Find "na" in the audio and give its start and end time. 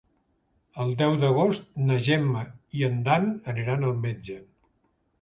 1.91-1.99